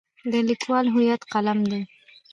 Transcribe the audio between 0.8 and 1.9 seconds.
هویت قلم دی.